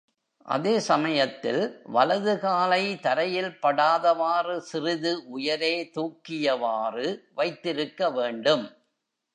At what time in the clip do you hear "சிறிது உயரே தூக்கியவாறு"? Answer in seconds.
4.57-7.07